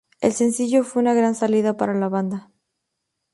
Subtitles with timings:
[0.19, 2.51] El sencillo fue una gran salida para la banda.